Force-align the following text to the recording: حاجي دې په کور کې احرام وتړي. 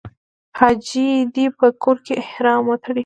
حاجي 0.59 1.09
دې 1.33 1.45
په 1.59 1.67
کور 1.83 1.97
کې 2.05 2.13
احرام 2.23 2.61
وتړي. 2.67 2.99